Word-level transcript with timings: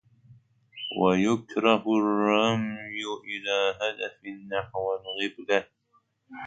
وَيُكْرَهُ 1.01 1.83
الرَّمْيُ 1.97 3.01
إلَى 3.27 3.59
هَدَفٍ 3.81 4.21
نَحْوَ 4.51 4.79
الْقِبْلَةِ 4.95 5.67